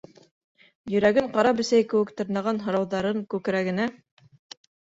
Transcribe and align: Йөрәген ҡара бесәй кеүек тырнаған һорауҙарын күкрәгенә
Йөрәген 0.93 1.27
ҡара 1.35 1.51
бесәй 1.59 1.85
кеүек 1.93 2.15
тырнаған 2.23 2.63
һорауҙарын 2.65 3.23
күкрәгенә 3.37 3.89